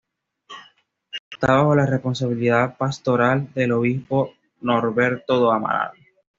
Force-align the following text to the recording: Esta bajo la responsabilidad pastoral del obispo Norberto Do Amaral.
Esta 1.29 1.57
bajo 1.57 1.75
la 1.75 1.85
responsabilidad 1.85 2.75
pastoral 2.75 3.53
del 3.53 3.71
obispo 3.73 4.33
Norberto 4.61 5.37
Do 5.37 5.51
Amaral. 5.51 5.91